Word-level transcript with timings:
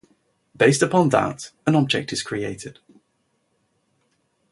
Based 0.57 0.81
upon 0.81 1.09
that 1.09 1.51
an 1.67 1.75
object 1.75 2.11
is 2.11 2.23
created. 2.23 2.79